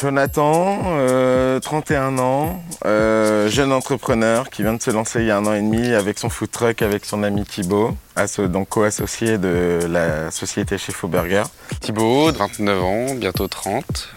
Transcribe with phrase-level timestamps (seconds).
[0.00, 5.36] Jonathan, euh, 31 ans, euh, jeune entrepreneur qui vient de se lancer il y a
[5.36, 9.36] un an et demi avec son food truck, avec son ami Thibaut, asso- donc co-associé
[9.38, 11.42] de la société chez Burger.
[11.80, 14.08] Thibaut, 29 ans, bientôt 30.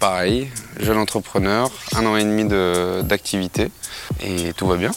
[0.00, 0.48] Pareil,
[0.80, 3.70] jeune entrepreneur, un an et demi de- d'activité
[4.20, 4.90] et tout va bien.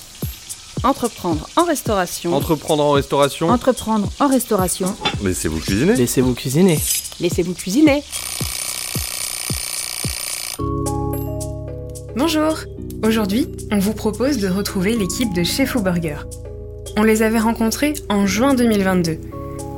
[0.84, 2.34] Entreprendre en restauration.
[2.36, 3.50] Entreprendre en restauration.
[3.50, 4.96] Entreprendre en restauration.
[5.24, 5.94] Laissez-vous cuisiner.
[5.96, 6.80] Laissez-vous cuisiner.
[7.20, 8.04] Laissez-vous cuisiner.
[12.16, 12.60] Bonjour
[13.04, 16.18] Aujourd'hui, on vous propose de retrouver l'équipe de Chez Fou Burger.
[16.98, 19.20] On les avait rencontrés en juin 2022.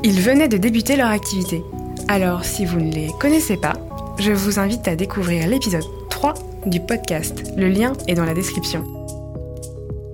[0.03, 1.63] Ils venaient de débuter leur activité.
[2.08, 3.73] Alors, si vous ne les connaissez pas,
[4.20, 6.36] je vous invite à découvrir l'épisode 3
[6.67, 7.44] du podcast.
[7.58, 8.84] Le lien est dans la description.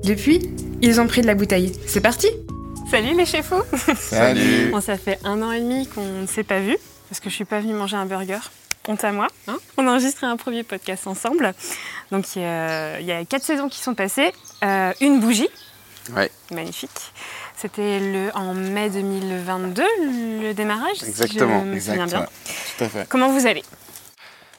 [0.04, 0.50] Depuis,
[0.82, 1.74] ils ont pris de la bouteille.
[1.86, 2.28] C'est parti
[2.90, 3.54] Salut les chefs
[3.98, 6.78] Salut Bon, ça fait un an et demi qu'on ne s'est pas vu,
[7.10, 8.40] parce que je suis pas venue manger un burger.
[8.88, 9.28] Honte à moi.
[9.48, 9.58] hein.
[9.78, 11.54] on a enregistré un premier podcast ensemble.
[12.12, 14.34] Donc il y a, il y a quatre saisons qui sont passées.
[14.64, 15.48] Euh, une bougie.
[16.14, 16.30] Ouais.
[16.52, 17.14] Magnifique.
[17.56, 19.84] C'était le, en mai 2022,
[20.42, 20.98] le démarrage.
[20.98, 21.62] si Exactement.
[21.62, 22.20] je me souviens Exact, bien.
[22.22, 22.28] ouais,
[22.78, 23.08] tout à fait.
[23.08, 23.64] Comment vous allez?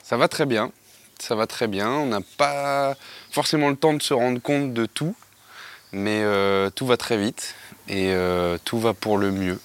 [0.02, 0.70] Ça va très bien,
[1.18, 1.90] ça va très bien.
[1.90, 2.94] On n'a pas
[3.30, 5.14] forcément le temps de se rendre compte de tout,
[5.92, 7.54] mais euh, tout va très vite
[7.88, 9.60] et euh, tout va pour le mieux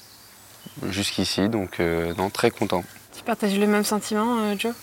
[0.90, 2.84] jusqu'ici, donc euh, non, très content.
[3.30, 4.74] Tu partages le même sentiment, euh, Joe?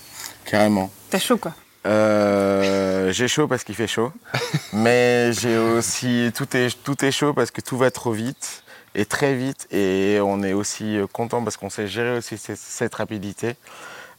[0.45, 0.89] Carrément.
[1.11, 1.53] T'as chaud quoi?
[1.85, 4.13] Euh, j'ai chaud parce qu'il fait chaud,
[4.73, 8.63] mais j'ai aussi tout est tout est chaud parce que tout va trop vite
[8.95, 12.95] et très vite et on est aussi content parce qu'on sait gérer aussi cette, cette
[12.95, 13.57] rapidité.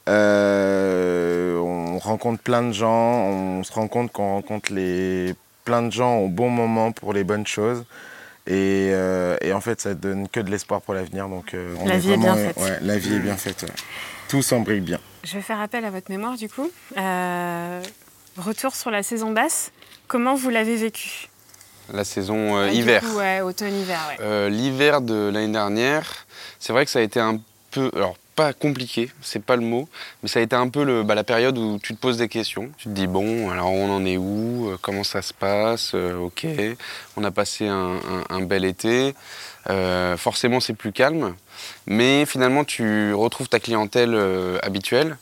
[0.10, 5.92] Euh, on rencontre plein de gens, on se rend compte qu'on rencontre les plein de
[5.94, 7.86] gens au bon moment pour les bonnes choses.
[8.50, 11.28] Et, euh, et en fait, ça donne que de l'espoir pour l'avenir.
[11.28, 12.64] Donc, euh, on La vie est bien vraiment- faite.
[12.64, 13.64] ouais, la vie est bien faite.
[13.64, 13.70] ouais.
[14.30, 15.00] Tout s'embrique bien.
[15.24, 16.70] Je vais faire appel à votre mémoire du coup.
[16.98, 17.82] Euh,
[18.38, 19.72] retour sur la saison basse.
[20.08, 21.30] Comment vous l'avez vécu?
[21.94, 23.02] La saison euh, Ah, du hiver.
[23.02, 24.18] coup, ouais, automne-hiver, ouais.
[24.20, 26.26] Euh, L'hiver de l'année dernière,
[26.60, 27.40] c'est vrai que ça a été un
[27.72, 29.90] peu, alors pas compliqué, c'est pas le mot,
[30.22, 32.30] mais ça a été un peu le, bah, la période où tu te poses des
[32.30, 32.70] questions.
[32.78, 36.16] Tu te dis bon, alors on en est où Euh, Comment ça se passe Euh,
[36.18, 36.46] Ok,
[37.18, 39.16] on a passé un, bel été.
[39.72, 41.36] Euh, forcément, c'est plus calme,
[41.88, 44.16] mais finalement, tu retrouves ta clientèle
[44.62, 45.18] habituelle.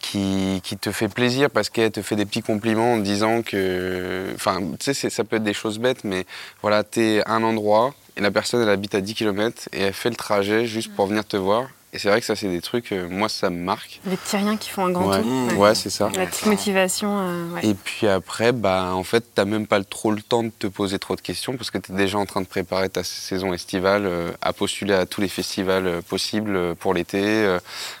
[0.00, 4.26] Qui, te fait plaisir parce qu'elle te fait des petits compliments en disant que.
[4.36, 6.26] Enfin, tu sais, ça peut être des choses bêtes, mais
[6.62, 9.92] voilà, t'es à un endroit et la personne elle habite à 10 km et elle
[9.92, 11.66] fait le trajet juste pour venir te voir.
[11.96, 14.02] Et c'est vrai que ça, c'est des trucs, euh, moi, ça me marque.
[14.04, 15.54] Les petits riens qui font un grand Ouais, tout.
[15.56, 16.10] ouais, c'est ça.
[16.14, 17.08] La petite motivation.
[17.20, 17.64] euh, ouais.
[17.66, 20.66] Et puis après, bah, en fait, t'as même pas le- trop le temps de te
[20.66, 23.54] poser trop de questions parce que tu es déjà en train de préparer ta saison
[23.54, 27.58] estivale, euh, à postuler à tous les festivals euh, possibles pour l'été, euh,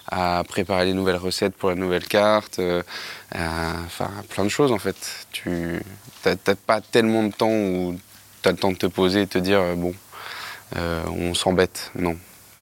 [0.08, 2.82] à préparer les nouvelles recettes pour la nouvelle carte, euh,
[3.34, 5.26] à- enfin, plein de choses en fait.
[5.32, 5.80] Tu
[6.22, 7.98] t'as t'as pas tellement de temps où
[8.42, 9.94] tu as le temps de te poser et te dire, euh, bon,
[10.76, 11.92] euh, on s'embête.
[11.98, 12.14] Non.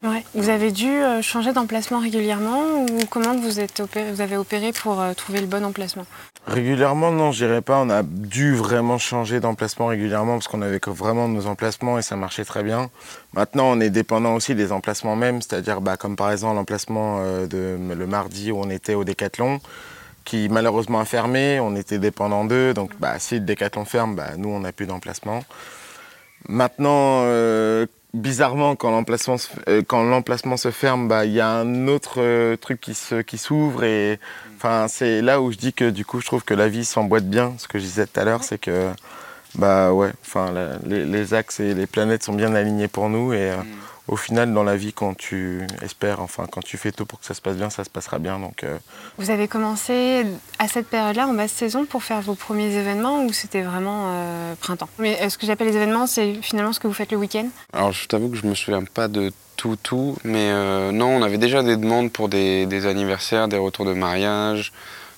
[0.05, 0.23] Ouais.
[0.35, 4.71] Vous avez dû euh, changer d'emplacement régulièrement ou comment vous, êtes opéré, vous avez opéré
[4.73, 6.05] pour euh, trouver le bon emplacement?
[6.47, 7.79] Régulièrement, non, je dirais pas.
[7.81, 12.03] On a dû vraiment changer d'emplacement régulièrement parce qu'on avait que vraiment nos emplacements et
[12.03, 12.91] ça marchait très bien.
[13.33, 17.47] Maintenant, on est dépendant aussi des emplacements mêmes, c'est-à-dire bah, comme par exemple l'emplacement euh,
[17.47, 19.59] de le mardi où on était au Décathlon,
[20.27, 21.61] qui malheureusement a fermé.
[21.61, 24.87] On était dépendant d'eux, donc bah, si le Décathlon ferme, bah, nous on n'a plus
[24.87, 25.43] d'emplacement.
[26.47, 31.51] Maintenant, euh, bizarrement, quand l'emplacement se, euh, quand l'emplacement se ferme, bah, il y a
[31.51, 34.19] un autre euh, truc qui se, qui s'ouvre et
[34.57, 37.29] enfin c'est là où je dis que du coup je trouve que la vie s'emboîte
[37.29, 37.55] bien.
[37.59, 38.89] Ce que je disais tout à l'heure, c'est que
[39.57, 40.53] bah ouais, enfin
[40.87, 43.57] les, les axes et les planètes sont bien alignés pour nous et euh,
[44.07, 47.27] au final dans la vie quand tu espères, enfin quand tu fais tout pour que
[47.27, 48.39] ça se passe bien, ça se passera bien.
[48.39, 48.77] Donc euh,
[49.19, 50.27] Vous avez commencé
[50.59, 54.55] à cette période-là, en basse saison, pour faire vos premiers événements ou c'était vraiment euh,
[54.61, 54.89] printemps?
[54.99, 57.49] Mais euh, ce que j'appelle les événements, c'est finalement ce que vous faites le week-end?
[57.73, 61.23] Alors je t'avoue que je me souviens pas de tout, tout, mais euh, non, on
[61.23, 64.73] avait déjà des demandes pour des, des anniversaires, des retours de mariage,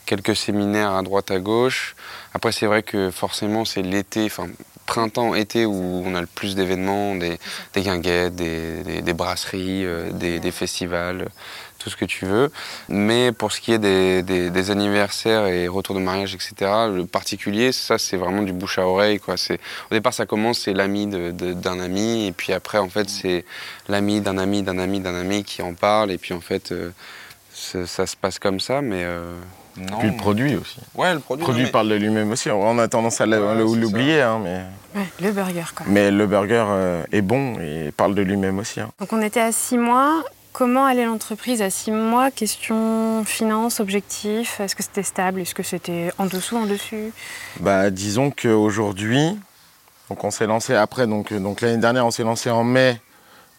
[0.05, 1.97] quelques séminaires à droite à gauche.
[2.35, 4.47] Après c'est vrai que forcément c'est l'été, enfin
[4.87, 7.39] printemps, été où on a le plus d'événements, des,
[7.75, 11.29] des guinguettes, des, des- des brasseries, euh, des, des festivals,
[11.79, 12.51] tout ce que tu veux.
[12.89, 16.55] Mais pour ce qui est des, anniversaires et retours de mariage, etc.,
[16.95, 19.19] le particulier, ça c'est vraiment du bouche à oreille.
[19.21, 19.37] Quoi.
[19.37, 19.61] C'est-
[19.91, 23.45] Au départ ça commence, c'est l'ami d'un ami, et puis après en fait c'est
[23.89, 26.91] l'ami d'un ami d'un ami d'un ami qui en parle, et puis en fait euh,
[27.53, 29.03] ça, ça se passe comme ça, mais...
[29.05, 29.35] euh,
[29.79, 29.99] non.
[29.99, 30.79] puis le produit aussi.
[30.95, 31.43] Ouais, le produit.
[31.43, 32.51] Le produit non, mais- parle de lui-même aussi.
[32.51, 34.63] On a tendance à Ouais, l'oublier, hein, mais,
[34.95, 35.87] Ouais, le burger quoi.
[35.89, 38.81] mais le burger euh, est bon et parle de lui-même aussi.
[38.81, 38.91] hein.
[39.01, 40.23] Donc on était à six mois.
[40.53, 42.31] Comment allait l'entreprise à six mois?
[42.31, 44.59] Question finance, objectif.
[44.61, 45.41] Est-ce que c'était stable?
[45.43, 47.13] Est-ce que c'était en dessous, en dessus?
[47.61, 49.39] Bah, disons qu'aujourd'hui,
[50.09, 52.99] donc on s'est lancé après, donc, euh, donc l'année dernière, on s'est lancé en mai.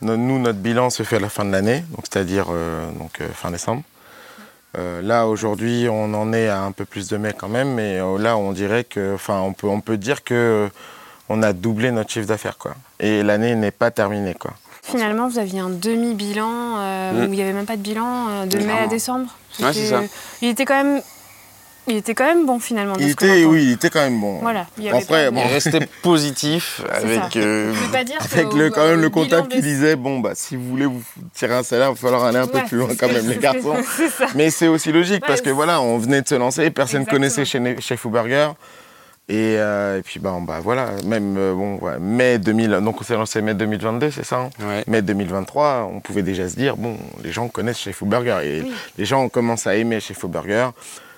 [0.01, 3.21] No- Nous, notre bilan se fait à la fin de l'année, donc c'est-à-dire euh, donc,
[3.21, 3.83] euh, fin décembre.
[4.77, 7.99] Euh, là, aujourd'hui, on en est à un peu plus de mai quand même, mais
[7.99, 10.69] euh, là, on dirait que, enfin, on peut, on peut dire que euh,
[11.29, 12.75] on a doublé notre chiffre d'affaires, quoi.
[12.99, 14.53] Et l'année n'est pas terminée, quoi.
[14.83, 17.29] Finalement, vous aviez un demi-bilan euh, Mm.
[17.29, 19.25] où il n'y avait même pas de bilan euh, de mai à décembre.
[19.59, 20.13] Ouais, c'est C'était- ça.
[20.41, 21.01] Il était quand même,
[21.87, 22.95] il était quand même bon finalement.
[22.99, 24.39] Il était, oui, il était quand même bon.
[24.41, 24.67] Voilà.
[24.77, 27.35] Il y avait Après, bon, Il restait positif avec.
[27.37, 30.31] euh, Je veux pas dire Avec le, quand même le comptable qui disait bon bah
[30.35, 31.01] si vous voulez vous
[31.33, 33.75] tirer un salaire, il va falloir aller un peu plus loin quand même les garçons.
[34.35, 37.19] Mais c'est aussi logique parce que voilà, on venait de se lancer, personne Exactement.
[37.19, 38.49] connaissait chez, chez Burger.
[39.29, 43.03] Et, euh, et puis bon bah voilà, même euh, bon ouais, mai 2000, donc on
[43.03, 44.49] s'est lancé mai 2022, c'est ça hein?
[44.65, 44.85] Ouais.
[44.87, 46.95] Mai 2023, on pouvait déjà se dire bon,
[47.25, 48.71] les gens connaissent chez Burger et Oui.
[48.97, 50.69] les gens commencent à aimer chez Burger.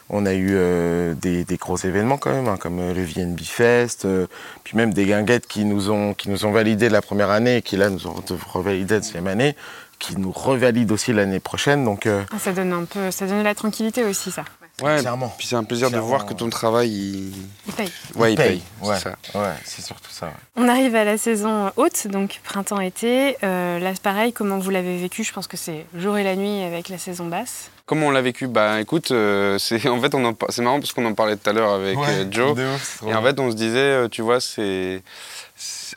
[0.10, 4.06] On a eu euh, des, gros événements quand même, hein, comme euh, le VNB Fest,
[4.06, 4.26] euh,
[4.64, 7.62] puis même des guinguettes qui nous ont qui nous ont validé la première année et
[7.62, 8.16] qui là nous ont
[8.52, 9.56] revalidé la deuxième année,
[10.00, 11.84] qui nous revalident aussi l'année prochaine.
[11.86, 14.46] Donc Ah, ça donne un peu, ça donne la tranquillité aussi ça.
[14.82, 15.34] Ouais, clairement.
[15.38, 17.34] Puis c'est un plaisir Clairement, de voir que ton travail, il,
[17.68, 17.92] Il paye.
[18.16, 18.62] ouais, il paye.
[18.82, 19.16] Ouais, C'est ça.
[19.36, 20.28] ouais, c'est surtout ça.
[20.28, 20.32] ouais.
[20.56, 23.38] On arrive à la saison haute, donc printemps-été.
[23.44, 25.24] Euh, là, c'est pareil, comment vous l'avez vécu?
[25.24, 27.70] Je pense que c'est jour et la nuit avec la saison basse.
[27.86, 28.46] Comment on l'a vécu?
[28.48, 31.54] Bah écoute, euh, c'est en fait on c'est marrant parce qu'on en parlait tout à
[31.54, 32.56] l'heure avec euh, Joe.
[32.56, 35.02] de ouf, Et en fait, on se disait, tu vois, c'est.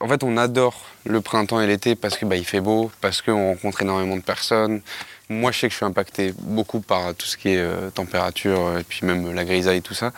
[0.01, 3.49] En fait, on adore le printemps et l'été parce que bah, fait beau, parce qu'on
[3.51, 4.81] rencontre énormément de personnes.
[5.29, 8.67] Moi, je sais que je suis impacté beaucoup par tout ce qui est euh, température
[8.67, 10.13] euh, et puis même la grisaille et tout ça.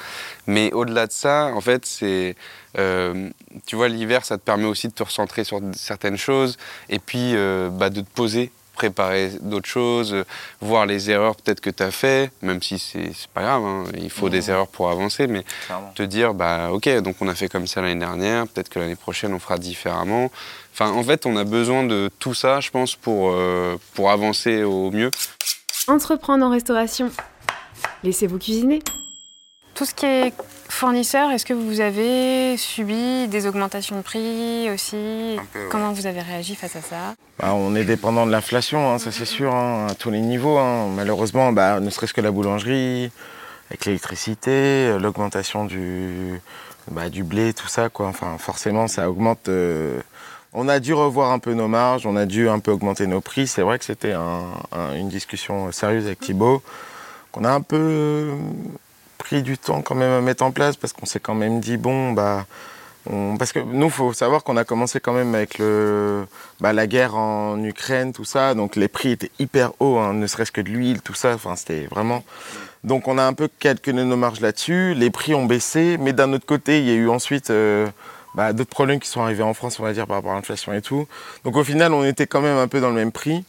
[0.46, 2.37] Mais au-delà de ça, en fait, c'est.
[2.79, 3.31] euh,
[3.67, 6.56] tu vois, l'hiver, ça te permet aussi de te recentrer sur certaines choses
[6.88, 7.35] et puis
[7.73, 10.14] bah, de te poser préparer d'autres choses,
[10.60, 13.84] voir les erreurs peut-être que tu as fait, même si c'est c'est pas grave, hein,
[13.96, 15.92] il faut des erreurs pour avancer, mais Clairement.
[15.94, 18.96] te dire bah ok donc on a fait comme ça l'année dernière peut-être que l'année
[18.96, 20.30] prochaine on fera différemment
[20.72, 24.62] enfin en fait on a besoin de tout ça je pense pour euh, pour avancer
[24.64, 25.10] au mieux
[25.86, 27.10] Entreprendre en restauration.
[28.02, 28.80] Laissez-vous cuisiner.
[29.74, 30.32] Tout ce qui est
[30.74, 35.36] fournisseur, est-ce que vous avez subi des augmentations de prix aussi
[35.70, 39.12] Comment vous avez réagi face à ça Bah, on est dépendant de l'inflation, hein, ça
[39.12, 40.58] c'est sûr, hein, à tous les niveaux.
[40.58, 40.88] hein.
[40.94, 43.10] Malheureusement, bah, ne serait-ce que la boulangerie,
[43.70, 46.40] avec l'électricité, l'augmentation du,
[46.90, 48.08] bah, du blé, tout ça, quoi.
[48.08, 49.48] Enfin, forcément, ça augmente.
[49.48, 50.00] euh,
[50.56, 53.20] On a dû revoir un peu nos marges, on a dû un peu augmenter nos
[53.20, 53.46] prix.
[53.48, 56.62] C'est vrai que c'était un- un- une discussion sérieuse avec Thibaut,
[57.32, 58.34] qu'on a un peu euh,
[59.24, 61.76] pris du temps quand même à mettre en place, parce qu'on s'est quand même dit,
[61.78, 62.44] bon, bah.
[63.10, 66.26] on- Parce que nous, faut savoir qu'on a commencé quand même avec le,
[66.60, 68.54] bah, la guerre en Ukraine, tout ça.
[68.54, 71.34] Donc les prix étaient hyper hauts, hein, ne serait-ce que de l'huile, tout ça.
[71.34, 72.22] Enfin, c'était vraiment.
[72.82, 74.94] Donc on a un peu calculé nos marges là-dessus.
[74.94, 77.86] Les prix ont baissé, mais d'un autre côté, il y a eu ensuite euh,
[78.34, 80.72] bah, d'autres problèmes qui sont arrivés en France, on va dire, par rapport à l'inflation
[80.72, 81.06] et tout.
[81.44, 83.44] Donc au final, on était quand même un peu dans le même prix.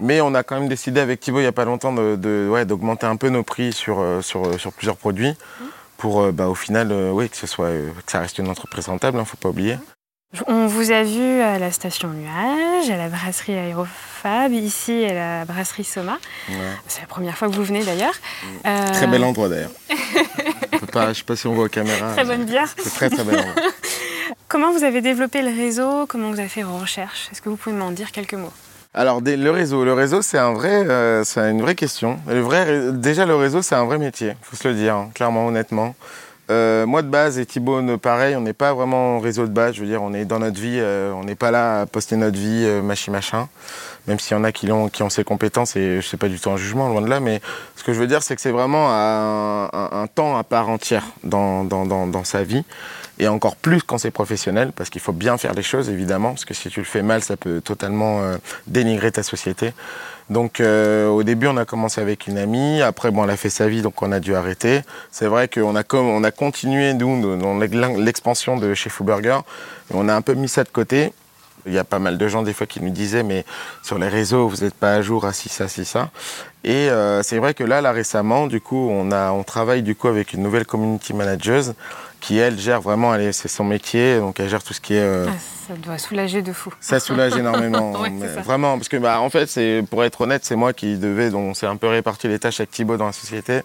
[0.00, 2.48] Mais on a quand même décidé avec Thibaut il n'y a pas longtemps de, de-
[2.50, 5.34] ouais, d'augmenter un peu nos prix sur, euh, sur, euh, sur plusieurs produits
[5.98, 8.48] pour euh, bah, au final euh, oui, que, ce soit, euh, que ça reste une
[8.48, 9.76] entreprise rentable, il ne faut pas oublier.
[10.46, 15.44] On vous a vu à la station Nuage, à la brasserie Aérofab, ici à la
[15.44, 16.18] brasserie Soma.
[16.86, 18.14] C'est la première fois que vous venez d'ailleurs.
[18.64, 19.72] Euh, Très bel endroit d'ailleurs.
[20.92, 22.12] Pas- je ne sais pas si on voit aux caméras.
[22.14, 22.68] Très bonne bière.
[22.78, 23.54] C'est très très bel endroit.
[24.48, 26.06] Comment vous avez développé le réseau?
[26.06, 27.28] Comment vous avez fait vos recherches?
[27.32, 28.52] Est-ce que vous pouvez m'en dire quelques mots?
[28.92, 32.18] Alors des- le réseau, le réseau c'est un vrai, euh, c'est une vraie question.
[32.26, 35.46] Le vrai, déjà le réseau c'est un vrai métier, faut se le dire, hein, clairement,
[35.46, 35.94] honnêtement.
[36.50, 39.76] Euh, moi de base et Thibaut pareil, on n'est pas vraiment en réseau de base.
[39.76, 42.16] Je veux dire, on est dans notre vie, euh, on n'est pas là à poster
[42.16, 43.48] notre vie, euh, machin machin.
[44.08, 46.26] Même s'il y en a qui ont, qui ont ces compétences et je sais pas
[46.26, 47.40] du tout un jugement loin de là, mais
[47.76, 50.68] ce que je veux dire c'est que c'est vraiment un, un- un temps à part
[50.68, 52.64] entière dans, dans, dans, dans sa vie
[53.20, 56.46] et encore plus quand c'est professionnel parce qu'il faut bien faire les choses évidemment parce
[56.46, 58.36] que si tu le fais mal ça peut totalement euh,
[58.66, 59.72] dénigrer ta société.
[60.30, 63.50] Donc euh, au début on a commencé avec une amie, après bon elle a fait
[63.50, 64.80] sa vie donc on a dû arrêter.
[65.10, 69.40] C'est vrai qu'on a on a continué nous dans l'expansion de chez Foo Burger,
[69.90, 71.12] mais on a un peu mis ça de côté.
[71.66, 73.44] Il y a pas mal de gens des fois qui nous disaient mais
[73.82, 76.10] sur les réseaux vous n'êtes pas à jour à ci ça ci ça.
[76.64, 79.94] Et euh, c'est vrai que là là récemment du coup on a on travaille du
[79.94, 81.64] coup avec une nouvelle community manager
[82.20, 85.26] qui elle gère vraiment c'est son métier donc elle gère tout ce qui est euh,
[85.28, 85.32] Ah,
[85.68, 86.72] Ça doit soulager de fou.
[86.80, 88.40] ça soulage énormément, Ouais, mais c'est ça.
[88.42, 91.50] vraiment, parce que bah, en fait, c'est pour être honnête, c'est moi qui devais, donc
[91.50, 93.60] on s'est un peu réparti les tâches avec Thibaut dans la société.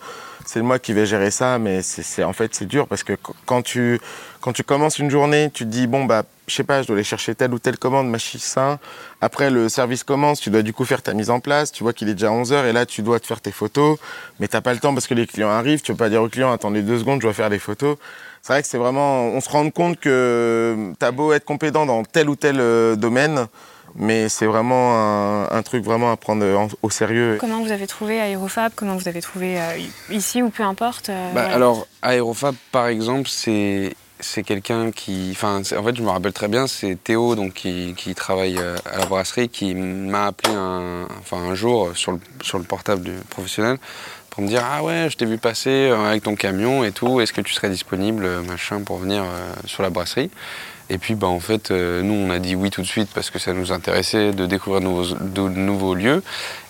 [0.48, 3.14] C'est moi qui vais gérer ça, mais c'est c'est- en fait c'est dur parce que
[3.14, 4.00] qu- quand tu
[4.42, 6.96] quand tu commences une journée, tu te dis bon bah je sais pas, je dois
[6.98, 8.78] aller chercher telle ou telle commande, machin.
[9.20, 11.72] Après, le service commence, tu dois du coup faire ta mise en place.
[11.72, 13.98] Tu vois qu'il est déjà 11h et là, tu dois te faire tes photos.
[14.40, 15.82] Mais t'as pas le temps parce que les clients arrivent.
[15.82, 17.98] Tu peux pas dire aux clients, attendez deux secondes, je dois faire les photos.
[18.46, 22.04] C'est vrai que c'est vraiment, on se rend compte que t'as beau être compétent dans
[22.04, 23.48] tel ou tel euh, domaine,
[23.96, 26.46] mais c'est vraiment un, un, truc vraiment à prendre
[26.84, 27.38] au sérieux.
[27.40, 28.72] Comment vous avez trouvé Aérofab?
[28.75, 29.80] Comment vous avez trouvé euh,
[30.12, 31.56] ici ou peu importe euh, bah, voilà.
[31.56, 36.48] Alors, Aérofab, par exemple, c'est c'est quelqu'un qui, enfin, en fait, je me rappelle très
[36.48, 41.08] bien, c'est Théo, donc qui, qui, travaille euh, à la brasserie, qui m'a appelé un,
[41.20, 43.78] enfin, un jour sur le, sur le portable du professionnel
[44.36, 47.34] pour me dire ah ouais, je t'ai vu passer avec ton camion et tout, est-ce
[47.34, 49.24] que tu serais disponible, machin, pour venir
[49.65, 50.30] sur la brasserie?
[50.89, 53.32] Et puis, bah, en fait, euh, nous, on a dit oui tout de suite parce
[53.32, 56.24] que ça nous intéressait de découvrir de nouveaux, lieux.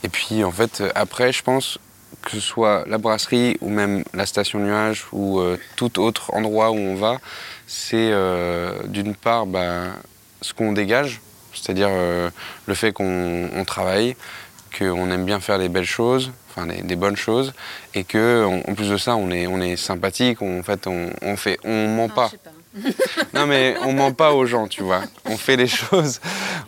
[0.04, 1.78] Et puis, en fait, après, je pense
[2.22, 6.72] que ce soit la brasserie ou même la station nuage ou euh, tout autre endroit
[6.72, 7.18] où on va,
[7.68, 9.88] c'est euh, d'une part bah,
[10.42, 11.20] ce qu'on dégage,
[11.54, 14.16] c'est-à-dire le fait qu'on travaille,
[14.78, 17.54] qu'on aime bien faire les belles choses, enfin des, bonnes choses,
[17.94, 21.10] et que en, plus de ça, on est, on est sympathique, on, en fait, on,
[21.22, 22.32] on fait, on ment pas
[23.34, 25.02] non mais on ment pas aux gens, tu vois.
[25.26, 26.20] On fait les choses,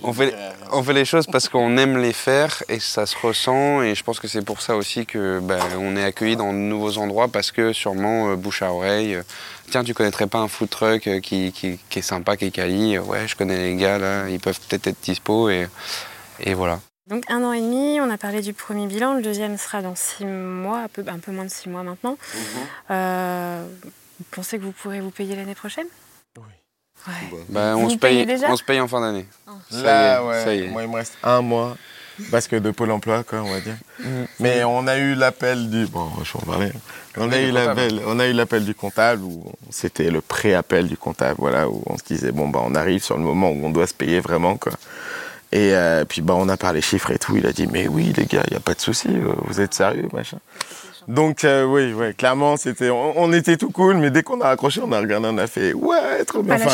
[0.03, 0.34] on fait,
[0.72, 3.82] on fait les choses parce qu'on aime les faire et ça se ressent.
[3.82, 6.58] Et je pense que c'est pour ça aussi que ben, on est accueilli dans de
[6.58, 9.15] nouveaux endroits parce que sûrement euh, bouche à oreille.
[9.15, 9.24] Euh,
[9.70, 12.98] tiens, tu connaîtrais pas un food truck euh, qui, qui, est sympa, qui est quali
[13.00, 15.67] Ouais, je connais les gars là, ils peuvent peut-être être dispo et,
[16.39, 16.79] et voilà.
[17.10, 19.96] Donc un an et demi, on a parlé du premier bilan, le deuxième sera dans
[19.96, 22.18] six mois, un peu, un peu moins de six mois maintenant.
[22.90, 23.66] Mhm.
[24.20, 25.86] Vous pensez que vous pourrez vous payer l'année prochaine?
[26.38, 26.44] Oui.
[27.08, 27.40] Ouais.
[27.50, 29.28] Bah, on, se paye, on se paye en fin d'année.
[29.48, 29.52] Oh.
[29.72, 30.44] Là, ouais.
[30.44, 30.68] Ça y est.
[30.70, 31.78] Moi, il me reste un mois
[32.32, 33.78] parce que de Pôle emploi, quoi, on va dire.
[34.00, 34.24] Mm.
[34.40, 35.86] Mais on a eu l'appel du.
[35.86, 36.72] Bon, je vais en parler.
[37.16, 40.98] On a, eu l'appel, on a eu l'appel du comptable où c'était le pré-appel du
[40.98, 43.72] comptable, voilà, où on se disait, bon, bah, on arrive sur le moment où on
[43.72, 44.74] doit se payer vraiment, quoi.
[45.58, 47.36] Et euh, puis, bah, on a parlé chiffres et tout.
[47.36, 49.10] Il a dit, mais oui, les gars, il n'y a pas de souci,
[49.46, 50.38] vous êtes sérieux, machin.
[51.08, 54.82] Donc euh, oui, ouais, clairement, c'était, on, était tout cool, mais dès qu'on a accroché,
[54.84, 56.56] on a regardé, on a fait ouais, trop bien.
[56.56, 56.70] Enfin,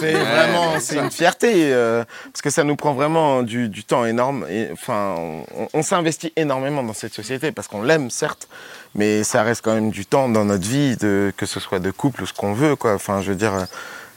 [0.00, 4.06] c'est vraiment, c'est une fierté euh, parce que ça nous prend vraiment du, du temps
[4.06, 4.46] énorme.
[4.48, 8.48] Et enfin, on, on s'investit énormément dans cette société parce qu'on l'aime certes,
[8.94, 11.90] mais ça reste quand même du temps dans notre vie, de, que ce soit de
[11.90, 12.94] couple ou ce qu'on veut, quoi.
[12.94, 13.52] Enfin, je veux dire.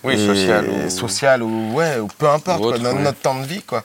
[0.03, 0.89] Oui, social ou...
[0.89, 3.83] social ou ouais, ou peu importe, quoi, notre, temps de vie, quoi.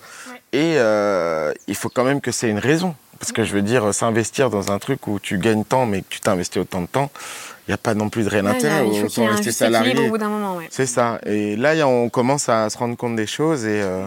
[0.53, 2.95] Et euh, il faut quand même que c'est une raison.
[3.19, 6.07] Parce que je veux dire, s'investir dans un truc où tu gagnes tant, mais que
[6.09, 7.11] tu t'investis autant de temps,
[7.67, 8.85] il n'y a pas non plus de réel intérêt.
[8.93, 9.97] il faut un salarié.
[9.97, 10.57] au bout d'un moment.
[10.57, 10.67] Ouais.
[10.71, 11.21] C'est ça.
[11.25, 14.07] Et là, on commence à se rendre compte des choses et euh,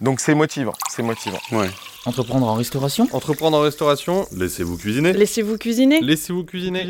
[0.00, 0.74] donc c'est motivant.
[0.90, 1.38] C'est motivant.
[1.52, 1.70] Ouais.
[2.04, 3.06] Entreprendre en restauration?
[3.12, 5.12] Entreprendre en restauration, laissez-vous cuisiner.
[5.12, 6.00] Laissez-vous cuisiner?
[6.00, 6.86] Laissez-vous cuisiner.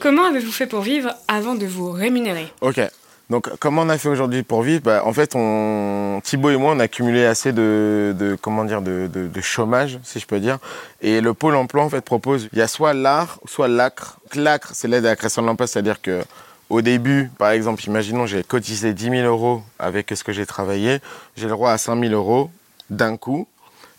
[0.00, 2.46] Comment avez-vous fait pour vivre avant de vous rémunérer?
[2.62, 2.80] Ok.
[3.30, 4.82] Donc, comment on a fait aujourd'hui pour vivre?
[4.82, 10.18] Bah, En fait, on, Thibaut et moi, on a accumulé assez de, de chômage, si
[10.18, 10.58] je peux dire.
[11.00, 14.18] Et le pôle emploi, en fait, propose, il y a soit l'AR, soit l'ACRE.
[14.34, 16.22] L'ACRE, c'est l'aide à la création de l'emploi, c'est-à-dire que
[16.70, 20.98] au début, par exemple, imaginons, j'ai cotisé 10 000 euros avec ce que j'ai travaillé,
[21.36, 22.50] j'ai le droit à 5 000 euros
[22.90, 23.46] d'un coup.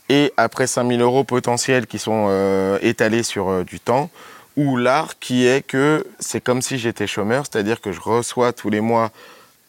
[0.09, 4.09] Et après 5 000 euros potentiels qui sont euh, étalés sur euh, du temps,
[4.57, 8.69] ou l'art qui est que c'est comme si j'étais chômeur, c'est-à-dire que je reçois tous
[8.69, 9.11] les mois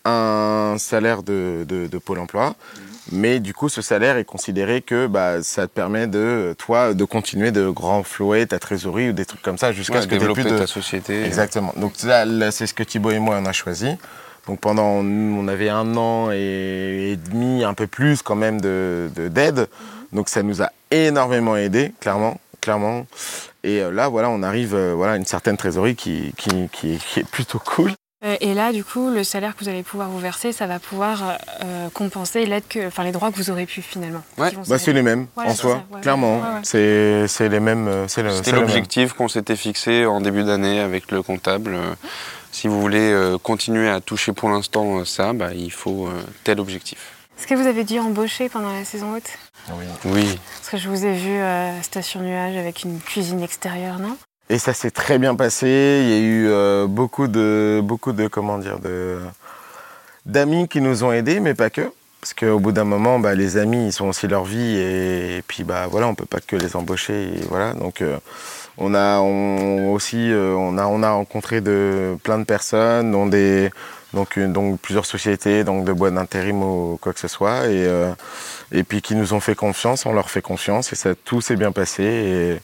[0.04, 3.18] un salaire de, de, Pôle emploi, mhm.
[3.20, 7.04] mais du coup ce salaire est considéré que bah, ça te permet de toi de
[7.04, 10.50] continuer de renflouer ta trésorerie ou des trucs comme ça jusqu'à ce que développer plus
[10.50, 11.24] de ta société.
[11.24, 11.72] Exactement.
[11.76, 13.96] Donc là, c'est ce que Thibaut et moi on a choisi.
[14.48, 19.58] Donc pendant on avait un an et, demi, un peu plus quand même de d'aide.
[19.58, 19.66] Mhm.
[20.12, 23.06] Donc ça nous a énormément aidé, clairement, clairement.
[23.64, 26.94] Et euh, là, voilà, on arrive euh, voilà, à une certaine trésorerie qui, qui, qui,
[27.16, 27.92] est plutôt cool.
[28.24, 30.78] Euh, et là, du coup, le salaire que vous allez pouvoir vous verser, ça va
[30.78, 31.36] pouvoir
[31.92, 34.22] compenser l'aide que, enfin, les droits que vous aurez pu finalement.
[34.38, 34.50] Ouais.
[34.68, 36.40] Bah, c'est les mêmes en soi, clairement.
[36.62, 38.06] c'est les mêmes.
[38.08, 41.76] C'était l'objectif qu'on s'était fixé en début d'année avec le comptable.
[42.52, 46.08] si vous voulez continuer à toucher pour l'instant ça, bah, il faut
[46.44, 47.11] tel objectif.
[47.42, 49.36] Est-ce que vous avez dû embaucher pendant la saison haute
[49.70, 49.84] Oui.
[50.04, 50.40] Oui.
[50.58, 54.16] Parce que je vous ai vu à euh, Station Nuage avec une cuisine extérieure, non?
[54.48, 55.66] Et ça s'est très bien passé.
[56.04, 59.18] Il y a eu euh, beaucoup de, beaucoup de, comment dire, de
[60.24, 61.92] d'amis qui nous ont aidés, mais pas que.
[62.20, 65.64] Parce qu'au bout d'un moment, bah, les amis, ils sont aussi leur vie, et, puis
[65.64, 67.72] bah voilà, on peut pas que les embaucher, et voilà.
[67.72, 68.18] Donc euh,
[68.78, 73.72] on a aussi, on a, on a rencontré de plein de personnes, dont des
[74.14, 78.12] donc, donc plusieurs sociétés, donc de boîtes d'intérim ou quoi que ce soit, et, euh,
[78.70, 81.56] et puis qui nous ont fait confiance, on leur fait confiance, et ça tout s'est
[81.56, 82.60] bien passé, et,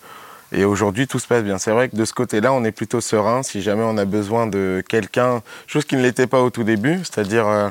[0.51, 1.59] Et aujourd'hui, tout se passe bien.
[1.59, 4.47] C'est vrai que de ce côté-là, on est plutôt serein si jamais on a besoin
[4.47, 7.69] de quelqu'un, chose qui ne l'était pas au tout début, c'est-à-dire euh,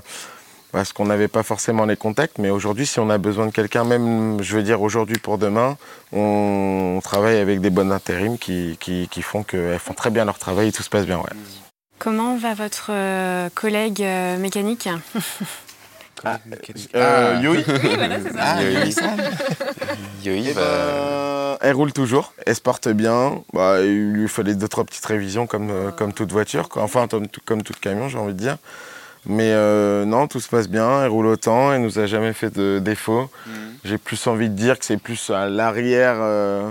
[0.72, 2.38] parce qu'on n'avait pas forcément les contacts.
[2.38, 5.78] Mais aujourd'hui, si on a besoin de quelqu'un, même, je veux dire, aujourd'hui pour demain,
[6.14, 10.38] on, travaille avec des bonnes intérims qui, qui, qui font qu'elles font très bien leur
[10.38, 11.22] travail et tout se passe bien.
[12.00, 14.88] Comment va votre euh, collègue euh, mécanique
[16.24, 16.38] ah,
[16.96, 17.64] euh, Yoi Oui,
[17.96, 18.40] voilà, c'est ça.
[18.40, 18.64] Ah,
[20.24, 23.42] Yoi ben, elle roule toujours, elle se porte bien.
[23.54, 26.84] Bah, il lui fallait deux trois petites révisions comme, euh, comme toute voiture, quoi.
[26.84, 28.58] enfin comme, tout- comme tout camion, j'ai envie de dire.
[29.26, 32.56] Mais euh, non, tout se passe bien, elle roule autant, elle nous a jamais fait
[32.56, 33.30] de défaut.
[33.84, 36.16] J'ai plus envie de dire que c'est plus à l'arrière.
[36.20, 36.70] euh,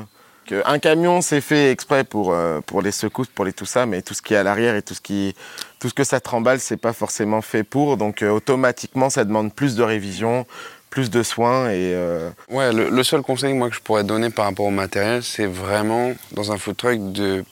[0.64, 4.02] un camion, c'est fait exprès pour, euh, pour les secousses, pour les tout ça, mais
[4.02, 5.34] tout ce qui est à l'arrière et tout ce, qui,
[5.78, 7.96] tout ce que ça tremballe, c'est pas forcément fait pour.
[7.96, 10.46] Donc euh, automatiquement, ça demande plus de révision,
[10.90, 11.92] plus de soins et.
[11.94, 15.46] euh, Ouais, le, seul conseil moi, que je pourrais donner par rapport au matériel, c'est
[15.46, 17.44] vraiment, dans un food truck, de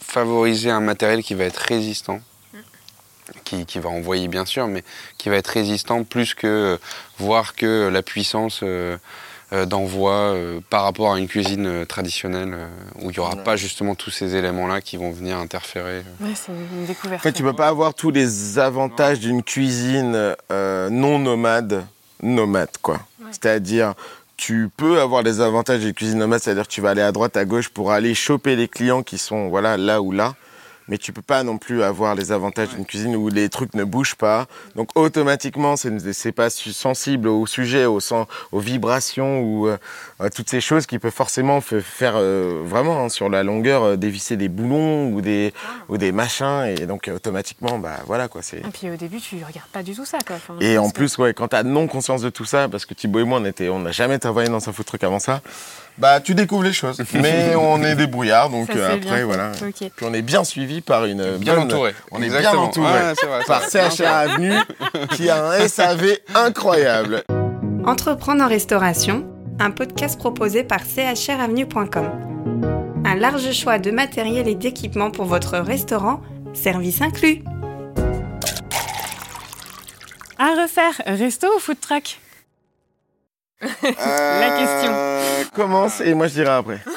[0.00, 2.20] favoriser un matériel qui va être résistant,
[3.44, 4.82] qui, qui va envoyer bien sûr, mais
[5.18, 6.78] qui va être résistant plus que
[7.18, 8.64] voir que la puissance
[9.66, 12.68] d'envoi euh, par rapport à une cuisine euh, traditionnelle, euh,
[13.02, 13.42] où il n'y aura Ouais.
[13.42, 16.02] pas justement tous ces éléments-là qui vont venir interférer.
[16.20, 17.20] Ouais, c'est une découverte.
[17.20, 21.84] En fait, tu peux pas avoir tous les avantages d'une cuisine euh, non nomade,
[22.22, 23.00] nomade quoi.
[23.32, 23.94] C'est-à-dire,
[24.36, 27.36] tu peux avoir les avantages d'une cuisine nomade, c'est-à-dire que tu vas aller à droite,
[27.36, 30.34] à gauche pour aller choper les clients qui sont voilà là ou là.
[30.88, 33.84] Mais tu peux pas non plus avoir les avantages d'une cuisine où les trucs ne
[33.84, 34.46] bougent pas.
[34.74, 39.78] Donc automatiquement, c'est pas sensible au sujet, au sang, aux vibrations ou euh,
[40.18, 43.96] à toutes ces choses qui peuvent forcément faire euh, vraiment hein, sur la longueur euh,
[43.96, 45.52] dévisser des boulons ou des
[45.88, 49.36] ou des machins et donc automatiquement bah voilà quoi c'est Et puis au début, tu
[49.36, 50.36] regardes pas du tout ça, quoi.
[50.36, 52.94] Enfin, et en que- plus ouais quand t'as non conscience de tout ça parce que
[52.94, 55.40] Thibaut et moi on était on n'a jamais travaillé dans un food truck avant ça
[55.98, 59.24] bah tu découvres les choses mais on est débrouillards donc Ça, euh, c'est après bien.
[59.26, 59.90] voilà Ok.
[59.94, 61.94] puis on est bien suivi par une Bien bonne- entouré.
[62.10, 62.52] on est Exactement.
[62.52, 63.90] bien entouré Ouais, c'est vrai, par vrai.
[63.90, 64.54] CHR Avenue
[65.14, 67.24] qui a un SAV incroyable
[67.86, 69.26] Entreprendre en restauration,
[69.58, 72.10] un podcast proposé par chravenue.com.
[73.06, 76.20] Un large choix de matériel et d'équipements pour votre restaurant,
[76.52, 77.42] service inclus.
[80.38, 82.18] À refaire, resto ou food truck?
[83.60, 84.92] La question.
[84.92, 86.80] Euh, commence et moi je dirai après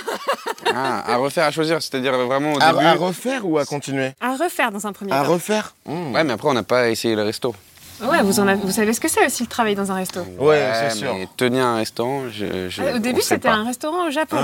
[0.76, 2.86] Ah, à refaire, à choisir, c'est-à-dire vraiment au à, début.
[2.86, 4.14] à refaire ou à continuer?
[4.20, 5.32] À refaire dans un premier à temps.
[5.34, 5.76] refaire?
[5.86, 6.14] Hmm.
[6.16, 7.54] Ouais, mais après, on n'a pas essayé le resto.
[8.02, 10.22] Ouais, vous, en avez- vous savez ce que c'est aussi le travail dans un resto?
[10.40, 11.14] Ouais, c'est sûr.
[11.14, 13.54] mais tenir un restaurant, je, je- Ah, Au on début, sait c'était pas.
[13.56, 14.38] un restaurant au Japon.
[14.40, 14.44] Ah.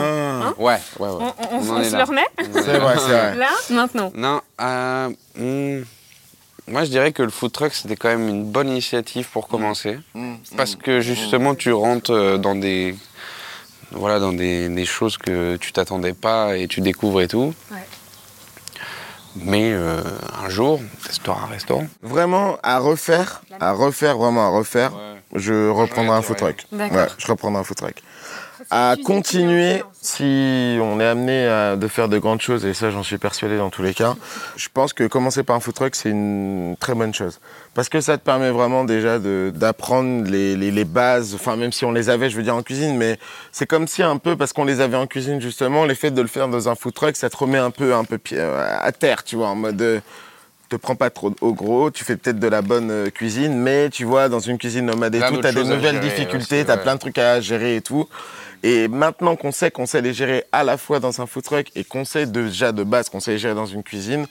[0.49, 0.53] Hein?
[0.59, 1.15] Ouais, ouais, ouais.
[1.19, 1.97] on on- on- en on est se là.
[1.97, 2.25] le remet?
[2.37, 4.11] C'est vrai c'est vrai Là, maintenant.
[4.13, 5.83] Non, euh, hmm,
[6.69, 9.99] moi je dirais que le food truck c'était quand même une bonne initiative pour commencer.
[10.13, 10.35] Hmm.
[10.55, 12.95] Parce que justement tu rentres euh, dans des,
[13.91, 17.53] voilà, dans des, des choses que tu t'attendais pas et tu découvres et tout.
[17.71, 17.77] Ouais.
[19.35, 20.01] Mais euh,
[20.43, 21.87] un jour, testeras un restaurant.
[22.01, 24.91] Vraiment à refaire, à refaire, vraiment à refaire,
[25.33, 26.65] je reprendrai un food truck.
[26.71, 26.97] D'accord.
[26.97, 28.01] Ouais, je reprendrai un food truck.
[28.69, 33.03] À continuer, si on est amené à de faire de grandes choses, et ça j'en
[33.03, 34.15] suis persuadé dans tous les cas,
[34.55, 37.39] je pense que commencer par un food truck, c'est une très bonne chose.
[37.73, 41.71] Parce que ça te permet vraiment déjà de- d'apprendre les, les- les bases, enfin même
[41.71, 43.17] si on les avait, je veux dire, en cuisine, mais
[43.51, 46.21] c'est comme si un peu, parce qu'on les avait en cuisine justement, les fait de
[46.21, 48.91] le faire dans un food truck, ça te remet un peu, un peu pied- à
[48.91, 49.81] terre, tu vois, en mode...
[49.81, 49.99] euh,
[50.69, 53.89] te prends pas trop au gros, tu fais peut-être de la bonne euh, cuisine, mais
[53.89, 56.75] tu vois, dans une cuisine nomade et Plein tout, d'autres t'as des nouvelles difficultés, t'as
[56.75, 56.83] ouais.
[56.83, 58.07] plein de trucs à gérer et tout.
[58.63, 61.67] Et maintenant qu'on sait qu'on sait les gérer à la fois dans un food truck
[61.75, 64.27] et qu'on sait déjà de base qu'on sait les gérer dans une cuisine,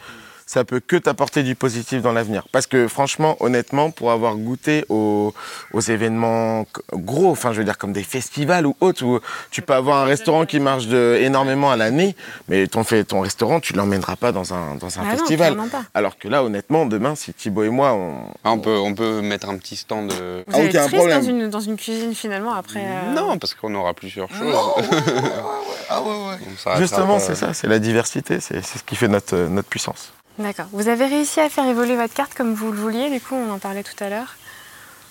[0.48, 2.48] ça peut que t'apporter du positif dans l'avenir.
[2.52, 5.34] Parce que franchement, honnêtement, pour avoir goûté aux,
[5.74, 9.74] aux événements gros, enfin je veux dire comme des festivals ou autres, où tu peux
[9.74, 12.16] avoir un restaurant qui marche de, énormément à l'année,
[12.48, 15.54] mais ton, fait, ton restaurant, tu l'emmèneras pas dans un, dans un Ah festival.
[15.92, 18.14] Alors que là, honnêtement, demain, si Thibaut et moi, on...
[18.42, 20.08] Ah, on, peut, on peut mettre un petit stand.
[20.08, 21.20] de- Vous Ah, allez aucun être triste problème.
[21.20, 22.80] dans une, dans une cuisine finalement après.
[22.87, 24.56] euh, Non, parce qu'on aura plusieurs choses.
[25.90, 26.76] Ah ouais, ouais.
[26.78, 30.12] Justement, c'est ça, c'est la diversité, c'est c'est ce qui fait notre, euh, notre puissance.
[30.38, 30.66] D'accord.
[30.72, 33.51] Vous avez réussi à faire évoluer votre carte comme vous le vouliez, du coup, on
[33.51, 34.37] en parlait tout à l'heure.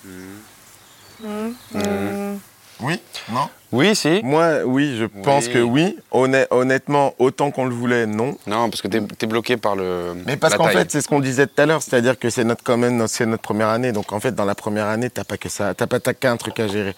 [0.04, 1.54] Mhm.
[1.74, 2.38] Mhm.
[2.80, 3.00] Oui
[3.32, 3.48] Non?
[3.72, 4.20] Oui, si.
[4.22, 5.98] Moi, oui, je pense que oui.
[6.12, 8.38] Honn- honnêtement, autant qu'on le voulait, non.
[8.46, 10.14] Non, parce que t'es es bloqué par le.
[10.24, 12.62] Mais parce qu'en fait, c'est ce qu'on disait tout à l'heure, c'est-à-dire que c'est notre
[12.62, 13.92] quand même, c'est notre première année.
[13.92, 16.36] Donc en fait, dans la première année, t'as pas que ça, t'as pas t'as qu'un
[16.38, 16.94] truc à gérer.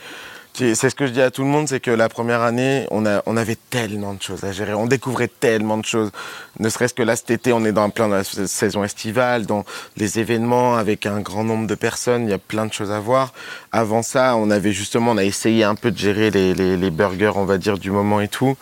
[0.55, 3.07] C'est ce que je dis à tout le monde, c'est que la première année, on,
[3.07, 6.11] a, on avait tellement de choses à gérer, on découvrait tellement de choses.
[6.59, 9.65] Ne serait-ce que là, cet été, on est dans plein de la saison estivale, dans
[9.97, 13.01] les événements avec un grand nombre de personnes, il y a plein de choses à
[13.01, 13.33] voir.
[13.73, 16.91] Avant ça, on avait justement, on a essayé un peu de gérer les, les, les
[16.91, 18.57] burgers, on va dire, du moment et tout.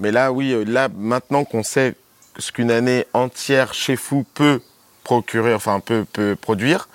[0.00, 1.94] Mais là, oui, euh, là, maintenant qu'on sait
[2.38, 4.60] ce qu'une année entière chez Fou peut
[5.04, 6.88] procurer, enfin peut, peut produire,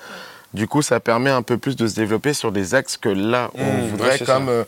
[0.54, 3.52] du coup, ça permet un peu plus de se développer sur des axes que là,
[3.56, 4.64] on Mmh, voudrait, ouais, comme euh,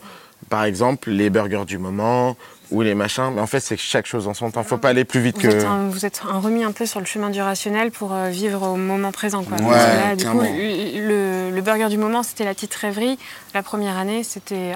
[0.48, 2.36] par exemple les burgers du moment
[2.70, 3.30] ou les machins.
[3.34, 4.62] Mais en fait, c'est chaque chose en son temps.
[4.64, 5.66] Faut pas aller plus vite Vous êtes, que.
[5.66, 8.62] un, vous êtes un remis un peu sur le chemin du rationnel pour euh, vivre
[8.66, 9.42] au moment présent.
[9.44, 9.58] Quoi.
[9.58, 13.18] Ouais, Parce que là, du coup, le, le burger du moment, c'était la petite rêverie.
[13.54, 14.74] La première année, c'était.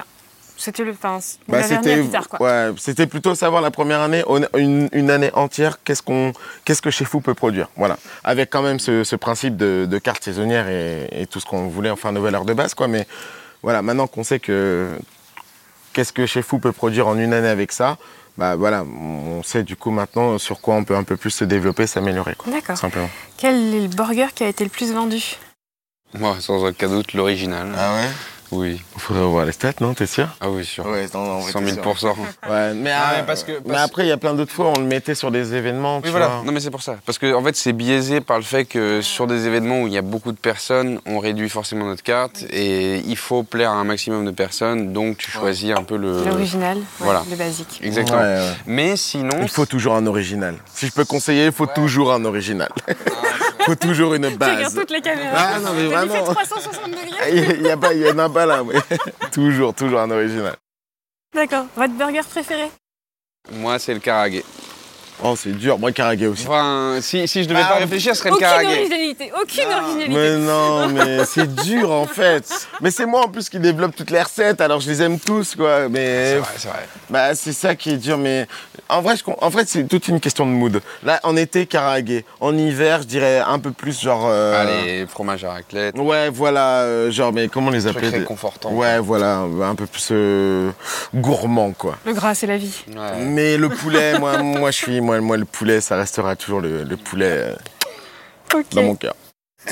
[0.57, 0.91] C'était le.
[0.91, 2.39] Enfin, Bah, c'était plus tard, quoi.
[2.41, 4.23] ouais, c'était plutôt savoir la première année,
[4.57, 6.33] une, une année entière, qu'est-ce qu'on,
[6.65, 9.97] qu'est-ce que chez Fou peut produire, voilà, avec quand même ce, ce principe de, de
[9.99, 12.87] carte saisonnière et, et tout ce qu'on voulait, enfin nos valeurs de base, quoi.
[12.87, 13.07] Mais
[13.61, 14.89] voilà, maintenant qu'on sait que
[15.93, 17.97] qu'est-ce que chez Fou peut produire en une année avec ça,
[18.37, 21.43] bah voilà, on sait du coup maintenant sur quoi on peut un peu plus se
[21.43, 22.77] développer, s'améliorer, quoi, D'accord.
[22.77, 23.09] simplement.
[23.37, 25.37] Quel est le burger qui a été le plus vendu?
[26.13, 27.67] Moi, sans aucun doute, l'original.
[27.77, 28.07] Ah ouais?
[28.51, 28.81] Oui.
[28.97, 30.27] Faudrait revoir les stats, non T'es sûr?
[30.39, 30.85] Ah oui, sûr.
[30.85, 31.77] Ouais, non, non, 100 000
[32.49, 34.51] Ouais, mais, Ah, ah, mais parce que- mais parce- après, il y a plein d'autres
[34.53, 35.97] fois, on le mettait sur des événements.
[35.97, 36.27] Oui, tu voilà.
[36.27, 36.43] vois.
[36.45, 36.95] Non, mais c'est pour ça.
[37.05, 39.93] Parce que, en fait, c'est biaisé par le fait que sur des événements où il
[39.93, 43.75] y a beaucoup de personnes, on réduit forcément notre carte et il faut plaire à
[43.75, 44.93] un maximum de personnes.
[44.93, 46.23] Donc, tu choisis un peu le.
[46.23, 47.23] L'original, ouais, voilà.
[47.29, 47.79] le basique.
[47.83, 48.19] Exactement.
[48.19, 48.51] Ouais, ouais.
[48.65, 49.39] Mais sinon.
[49.41, 50.55] Il faut toujours un original.
[50.73, 52.69] Si je peux conseiller, il faut toujours un original.
[53.59, 54.75] Il faut toujours une Tu regardes base.
[54.75, 55.35] toutes les caméras.
[55.35, 56.23] Ah non, mais vraiment.
[56.23, 58.63] 360 degrés Il y, a pas, il y en a pas là.
[58.63, 58.79] mais
[59.31, 60.55] toujours, toujours un original.
[61.33, 61.65] D'accord.
[61.75, 62.69] Votre burger préféré?
[63.51, 64.43] Moi, c'est le karagé.
[65.23, 65.79] Oh, c'est dur.
[65.79, 66.45] Moi, Karagé aussi.
[66.47, 68.67] Enfin, si, si je devais Ah, pas réfléchir, ce serait le Aucune karagé.
[68.67, 70.13] originalité, aucune originalité.
[70.13, 72.47] Mais non, mais c'est dur en fait.
[72.81, 75.55] Mais c'est moi en plus qui développe toutes les recettes, alors je les aime tous
[75.55, 75.89] quoi.
[75.89, 76.87] Mais C'est vrai, c'est vrai.
[77.09, 78.45] Bah, c'est ça qui est dur, mais
[78.89, 80.81] en vrai, je en fait, c'est toute une question de mood.
[81.03, 82.23] Là, en été, Karagé.
[82.39, 84.25] En hiver, je dirais un peu plus genre.
[84.29, 85.97] euh, Allez, fromage à raclette.
[85.97, 88.71] Ouais, voilà, euh, genre, mais comment les Truc appeler très confortant.
[88.71, 90.69] Ouais, voilà, un peu plus euh,
[91.15, 91.97] gourmand, quoi.
[92.05, 92.83] Le gras, c'est la vie.
[92.89, 93.19] Ouais.
[93.25, 96.83] Mais le poulet, moi, moi, je suis, moi, moi, le poulet, ça restera toujours le,
[96.83, 97.55] le poulet
[98.53, 99.15] euh, dans mon cœur.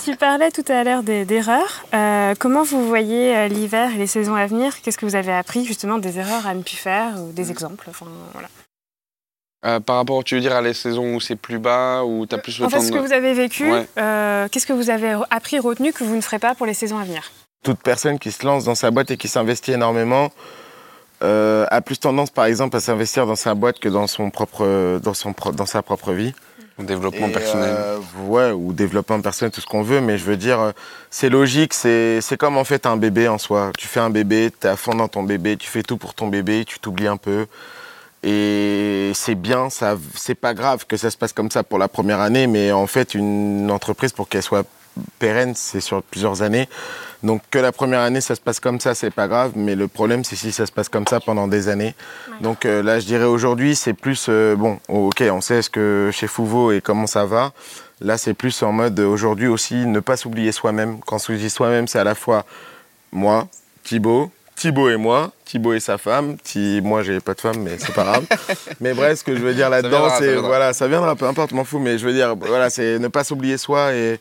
[0.03, 1.85] Tu parlais tout à l'heure des- d'erreurs.
[1.93, 4.81] Euh, comment vous voyez euh, l'hiver et les saisons à venir?
[4.81, 7.85] Qu'est-ce que vous avez appris justement des erreurs à ne plus faire ou des exemples?
[7.89, 8.47] Enfin, voilà.
[9.65, 12.37] Euh, par rapport, tu veux dire, à les saisons où c'est plus bas, où t'as
[12.37, 12.93] plus le En fait, ce de...
[12.93, 13.87] que vous avez vécu, Ouais.
[13.97, 16.97] euh, qu'est-ce que vous avez appris, retenu que vous ne ferez pas pour les saisons
[16.99, 17.23] à venir?
[17.63, 20.29] Toute personne qui se lance dans sa boîte et qui s'investit énormément
[21.23, 24.99] euh, a plus tendance, par exemple, à s'investir dans sa boîte que dans son propre,
[25.01, 26.33] dans son, dans sa propre vie.
[26.77, 27.73] Au développement Et, personnel.
[27.77, 30.71] euh, ouais, ou développement personnel, tout ce qu'on veut, mais je veux dire, euh,
[31.09, 33.71] c'est logique, c'est c'est comme en fait un bébé en soi.
[33.77, 36.27] Tu fais un bébé, t'es à fond dans ton bébé, tu fais tout pour ton
[36.27, 37.45] bébé, tu t'oublies un peu.
[38.23, 41.87] Et c'est bien, ça, c'est pas grave que ça se passe comme ça pour la
[41.87, 44.65] première année, mais en fait, une entreprise, pour qu'elle soit
[45.19, 46.67] pérenne, c'est sur plusieurs années.
[47.23, 49.87] Donc que la première année, ça se passe comme ça, c'est pas grave, mais le
[49.87, 51.95] problème, c'est si ça se passe comme ça pendant des années.
[52.41, 56.11] Donc euh, là, je dirais aujourd'hui, c'est plus, euh, bon, ok, on sait ce que
[56.13, 57.51] chez Fouveau et comment ça va.
[58.01, 60.99] Là, c'est plus en mode, euh, aujourd'hui aussi, ne pas s'oublier soi-même.
[61.05, 62.45] Quand je dis soi-même, c'est à la fois
[63.11, 63.47] moi,
[63.83, 66.37] Thibaut, Thibaut et moi, Thibaut et sa femme.
[66.43, 68.25] Thi- moi, j'ai pas de femme, mais c'est pas grave.
[68.81, 71.63] mais bref, ce que je veux dire là-dedans, c'est voilà, ça viendra, peu importe, m'en
[71.63, 71.79] fous.
[71.79, 74.19] Mais je veux dire, voilà, c'est ne pas s'oublier soi et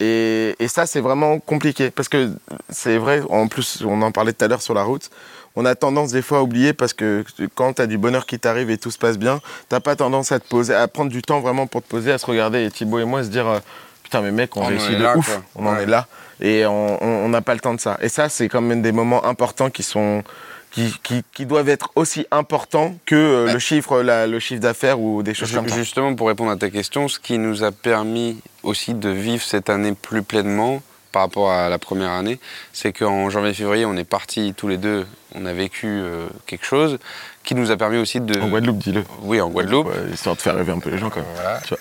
[0.00, 2.32] et, et ça, c'est vraiment compliqué parce que
[2.70, 3.22] c'est vrai.
[3.28, 5.10] En plus, on en parlait tout à l'heure sur la route.
[5.56, 8.38] On a tendance des fois à oublier parce que quand tu as du bonheur qui
[8.38, 11.22] t'arrive et tout se passe bien, t'as pas tendance à te poser, à prendre du
[11.22, 13.58] temps vraiment pour te poser, à se regarder et Thibaut et moi se dire euh,
[14.04, 15.42] putain mais mec, on, réussit de là, ouf, quoi.
[15.56, 16.06] on en est là
[16.40, 17.98] et on n'a pas le temps de ça.
[18.00, 20.22] Et ça, c'est quand même des moments importants qui sont
[20.70, 25.00] qui, qui, qui doivent être aussi importants que euh, le chiffre, la- le chiffre d'affaires
[25.00, 25.74] ou des choses comme ça.
[25.76, 29.68] Justement, pour répondre à ta question, ce qui nous a permis aussi de vivre cette
[29.70, 32.38] année plus pleinement par rapport à la première année,
[32.72, 36.98] c'est qu'en janvier-février, on est partis tous les deux, on a vécu euh, quelque chose
[37.42, 38.38] qui nous a permis aussi de...
[38.40, 39.02] En Guadeloupe, dis-le.
[39.22, 39.88] Oui, en Guadeloupe.
[39.88, 41.28] Ouais, histoire de faire rêver un peu les gens quand même.
[41.34, 41.60] Voilà.
[41.66, 41.80] Tu vois.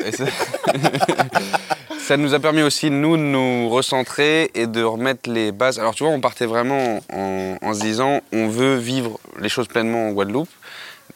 [2.08, 5.78] Ça nous a permis aussi, nous, de nous recentrer et de remettre les bases.
[5.78, 9.68] Alors, tu vois, on partait vraiment en, en se disant, on veut vivre les choses
[9.68, 10.48] pleinement en Guadeloupe,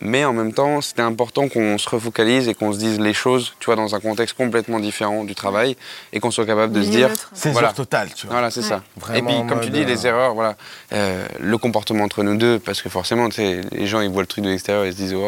[0.01, 3.53] mais en même temps, c'était important qu'on se refocalise et qu'on se dise les choses,
[3.61, 5.77] tu vois, dans un contexte complètement différent du travail
[6.13, 7.11] et qu'on soit capable de se dire...
[7.33, 7.73] C'est Voilà.
[7.73, 8.35] total, tu vois.
[8.37, 8.83] Voilà, c'est ça.
[8.97, 10.57] Vraiment et puis, comme tu dis, euh, les erreurs, voilà.
[10.93, 14.23] Euh, le comportement entre nous deux, parce que forcément, tu sais, les gens, ils voient
[14.23, 15.19] le truc de l'extérieur, ils se disent, oh,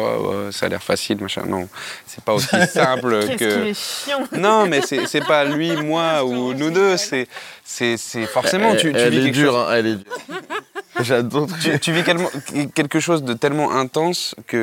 [0.45, 1.43] ouais, ça a l'air facile, machin.
[1.47, 1.67] Non,
[2.05, 3.73] c'est pas aussi simple Qu'est-ce que.
[3.73, 6.97] chiant Non, mais c'est c'est pas lui, moi ou nous deux.
[6.97, 7.27] C'est
[7.63, 9.65] c'est c'est forcément elle, tu, tu elle vis est quelque dure, chose.
[9.69, 10.05] hein, elle est dure.
[11.01, 11.47] J'adore.
[11.61, 12.03] tu, tu vis
[12.73, 14.54] quelque chose de tellement intense que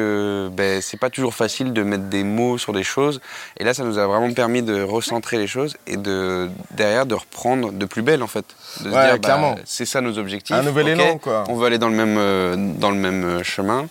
[0.52, 3.20] ben, c'est pas toujours facile de mettre des mots sur des choses.
[3.58, 7.14] Et là, ça nous a vraiment permis de recentrer les choses et de derrière de
[7.14, 8.44] reprendre de plus belle en fait.
[8.80, 9.54] De se dire, bah, clairement.
[9.64, 10.54] c'est ça nos objectifs.
[10.56, 11.44] Un nouvel élan, quoi.
[11.48, 13.86] On veut aller dans le même, euh, dans le même euh, chemin.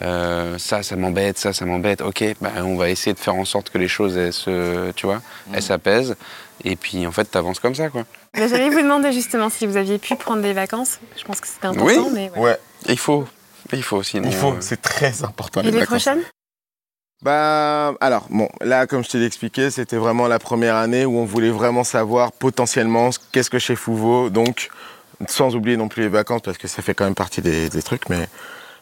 [0.00, 2.00] Euh, ça, ça m'embête, ça, ça m'embête.
[2.00, 5.04] Ok, bah, on va essayer de faire en sorte que les choses, elles se, tu
[5.06, 5.54] vois, Mm.
[5.54, 6.16] elles s'apaisent.
[6.64, 8.04] Et puis, en fait, t'avances comme ça, quoi.
[8.34, 10.98] J'allais vous demander justement si vous aviez pu prendre des vacances.
[11.18, 12.10] Je pense que c'était important, Oui.
[12.14, 12.40] mais ouais.
[12.40, 13.26] Ouais, Il faut,
[13.72, 14.28] il faut sinon.
[14.28, 14.52] il faut.
[14.52, 15.60] euh, C'est très important.
[15.60, 15.86] Et les vacances.
[15.88, 16.22] prochaines?
[17.22, 21.24] Bah, alors, bon, là, comme je t'ai expliqué, c'était vraiment la première année où on
[21.24, 24.28] voulait vraiment savoir potentiellement ce- qu'est-ce que chez Fouveau.
[24.28, 24.70] Donc,
[25.28, 27.82] sans oublier non plus les vacances, parce que ça fait quand même partie des, des
[27.82, 28.28] trucs, mais,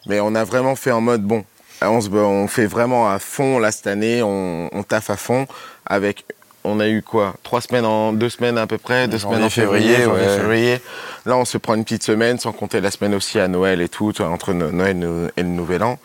[0.07, 1.45] mais on a vraiment fait en mode, bon,
[1.83, 5.45] on, se, on fait vraiment à fond, là, cette année, on, on taffe à fond
[5.85, 6.25] avec.
[6.63, 7.33] On a eu quoi?
[7.43, 10.37] Trois semaines en deux semaines à peu près, deux semaines en février, février, janvier, ouais.
[10.37, 10.81] février.
[11.25, 13.89] Là, on se prend une petite semaine, sans compter la semaine aussi à Noël et
[13.89, 14.97] tout, entre No- Noël
[15.37, 15.97] et le Nouvel An.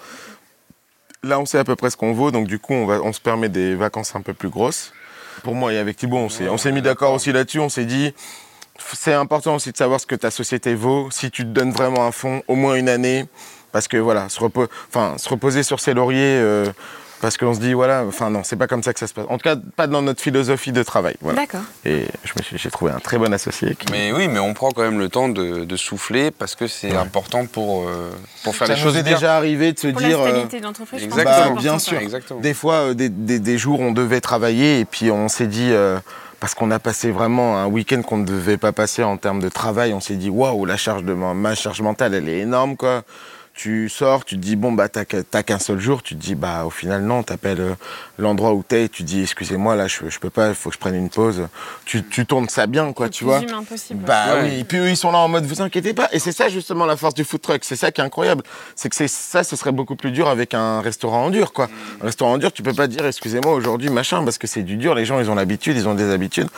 [1.22, 3.12] Là, on sait à peu près ce qu'on vaut, donc du coup, on, va, on
[3.12, 4.92] se permet des vacances un peu plus grosses.
[5.42, 7.58] Pour moi et avec Thibaut, on s'est, mis d'accord aussi là-dessus.
[7.60, 8.14] On s'est dit,
[8.94, 11.10] c'est important aussi de savoir ce que ta société vaut.
[11.10, 13.26] Si tu te donnes vraiment un fond, au moins une année,
[13.72, 16.64] parce que voilà, se, repo- enfin, se reposer sur ses lauriers, euh,
[17.20, 19.24] parce qu'on se dit, voilà, enfin non, c'est pas comme ça que ça se passe.
[19.28, 21.16] En tout cas, pas dans notre philosophie de travail.
[21.20, 21.40] Voilà.
[21.40, 21.62] D'accord.
[21.84, 23.74] Et je me suis, j'ai trouvé un très bon associé.
[23.74, 26.66] qui- Mais oui, mais on prend quand même le temps de, de souffler parce que
[26.66, 26.96] c'est Ouais.
[26.96, 28.10] important pour, euh,
[28.44, 29.14] pour faire ça les nous choses est bien.
[29.14, 30.18] déjà arrivé de se Pour dire.
[30.18, 31.98] la euh, stabilité de l'entreprise, je pense Bah, bien sûr.
[31.98, 32.40] Exactement.
[32.40, 35.70] Des fois, euh, des, des- des jours, on devait travailler et puis on s'est dit,
[35.72, 35.98] euh,
[36.38, 39.48] parce qu'on a passé vraiment un week-end qu'on ne devait pas passer en termes de
[39.48, 42.76] travail, on s'est dit, waouh, la charge de ma, ma charge mentale, elle est énorme,
[42.76, 43.02] quoi.
[43.56, 46.66] Tu sors, tu te dis, bon, bah, t'as qu'un seul jour, tu te dis, bah,
[46.66, 47.72] au final, non, t'appelles euh,
[48.18, 50.74] l'endroit où t'es, et tu dis, excusez-moi, là, je, je peux pas, il faut que
[50.74, 51.48] je prenne une pause.
[51.86, 53.40] Tu, tu tournes ça bien, quoi, tu vois.
[53.40, 54.04] humain possible.
[54.04, 54.42] Bah Ouais.
[54.44, 56.08] oui, et puis eux, ils sont là en mode vous inquiétez pas.
[56.12, 57.64] Et c'est ça justement la force du food truck.
[57.64, 58.42] C'est ça qui est incroyable.
[58.74, 61.68] C'est que c'est ça, ce serait beaucoup plus dur avec un restaurant en dur, quoi.
[62.02, 64.76] Un restaurant en dur, tu peux pas dire excusez-moi aujourd'hui machin parce que c'est du
[64.76, 64.94] dur.
[64.94, 66.48] Les gens, ils ont l'habitude, ils ont des habitudes.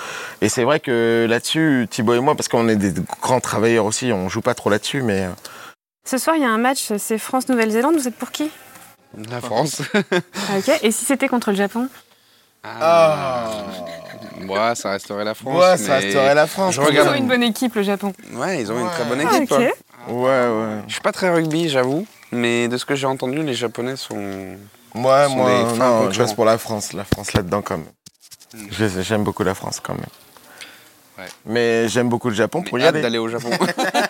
[0.41, 4.13] Et c'est vrai que là-dessus, Thibaut et moi, parce qu'on est des grands travailleurs aussi,
[4.13, 5.29] on joue pas trop là-dessus, mais euh,
[6.09, 7.95] Ce soir, il y a un match, c'est France-Nouvelle-Zélande.
[7.97, 8.51] Vous êtes pour qui?
[9.31, 9.83] La France.
[9.95, 9.99] Ah,
[10.59, 10.71] Ok.
[10.83, 11.87] Et si c'était contre le Japon?
[12.65, 13.51] Ah,
[14.49, 15.55] Ouais, ça resterait la France.
[15.61, 16.75] ouais, ça mais- resterait la France.
[16.77, 18.15] Je quand Ils regarde- ont une bonne équipe, le Japon.
[18.33, 19.27] Ouais, ils ont une très bonne Ouais.
[19.31, 19.53] Ah, équipe.
[19.53, 19.61] ok.
[19.61, 20.13] hein.
[20.13, 20.83] Ouais, ouais.
[20.87, 24.57] Je suis pas très rugby, j'avoue, mais de ce que j'ai entendu, les Japonais sont.
[24.95, 26.95] Moi, sont moi, fins non, je reste pour la France.
[26.95, 27.87] La France là-dedans quand même.
[28.55, 28.67] Mm.
[28.71, 30.07] Je les- J'aime beaucoup la France quand même.
[31.19, 31.27] Ouais.
[31.45, 33.03] Mais j'aime beaucoup le Japon pour Mais y hâte aller.
[33.03, 33.51] d'aller au Japon.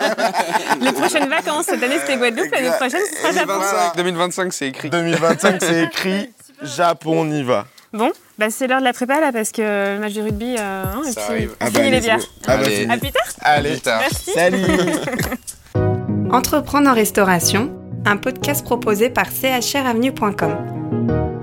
[0.80, 3.52] Les prochaines vacances, cette année c'était Guadeloupe, l'année prochaine ce sera Japon.
[3.96, 4.90] 2025, 2025 c'est écrit.
[4.90, 6.30] 2025, c'est écrit
[6.62, 7.66] Japon, on y va.
[7.92, 10.84] Bon, bah c'est l'heure de la prépa là parce que le match de rugby, euh,
[10.84, 11.50] hein, et Ça puis arrive.
[11.60, 12.18] on Ah bah, les bières.
[12.46, 12.86] Ah bah, Allez.
[12.90, 13.22] À plus tard.
[13.40, 14.00] Allez, Plus tard.
[14.00, 14.30] Merci.
[14.32, 14.62] salut
[16.30, 17.72] Entreprendre en restauration,
[18.04, 20.56] un podcast proposé par chravenue.com.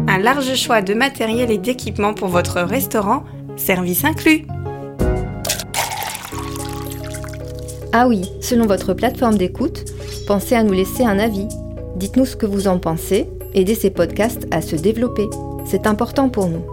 [0.08, 3.24] Un large choix de matériel et d'équipements pour votre restaurant,
[3.58, 4.46] service inclus.
[7.98, 9.86] Ah oui, selon votre plateforme d'écoute,
[10.28, 11.48] pensez à nous laisser un avis.
[11.96, 15.30] Dites-nous ce que vous en pensez, aidez ces podcasts à se développer.
[15.66, 16.66] C'est important pour nous.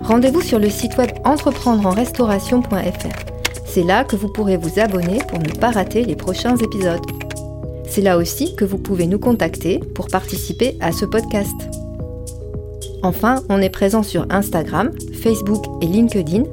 [0.00, 2.70] Rendez-vous sur le site web entreprendreenrestauration.fr.
[3.66, 7.04] C'est là que vous pourrez vous abonner pour ne pas rater les prochains épisodes.
[7.86, 11.52] C'est là aussi que vous pouvez nous contacter pour participer à ce podcast.
[13.02, 14.90] Enfin, on est présent sur Instagram,
[15.22, 16.44] Facebook et LinkedIn.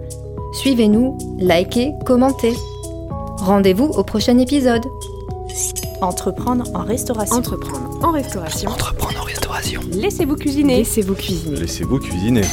[0.56, 2.52] Suivez-nous, likez, commentez.
[3.50, 4.86] Rendez-vous au prochain épisode.
[6.02, 7.38] Entreprendre en restauration.
[7.38, 8.70] Entreprendre en restauration.
[8.70, 9.82] Entreprendre en restauration.
[9.92, 10.78] Laissez-vous cuisiner.
[10.78, 11.60] Laissez-vous cuisiner.
[11.60, 12.44] Laissez-vous cuisiner.